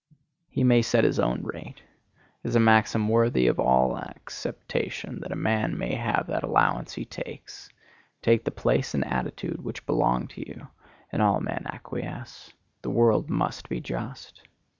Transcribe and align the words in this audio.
He 0.49 0.63
may 0.63 0.81
set 0.81 1.03
his 1.03 1.19
own 1.19 1.43
rate. 1.43 1.75
It 1.75 1.83
is 2.47 2.55
a 2.55 2.59
maxim 2.59 3.07
worthy 3.07 3.45
of 3.45 3.59
all 3.59 3.99
acceptation 3.99 5.19
that 5.19 5.31
a 5.31 5.35
man 5.35 5.77
may 5.77 5.93
have 5.93 6.25
that 6.25 6.41
allowance 6.41 6.95
he 6.95 7.05
takes. 7.05 7.69
Take 8.23 8.43
the 8.43 8.49
place 8.49 8.95
and 8.95 9.05
attitude 9.05 9.61
which 9.63 9.85
belong 9.85 10.27
to 10.29 10.41
you, 10.41 10.67
and 11.11 11.21
all 11.21 11.39
men 11.39 11.67
acquiesce. 11.67 12.51
The 12.81 12.89
world 12.89 13.29
must 13.29 13.69
be 13.69 13.79
just. 13.79 14.41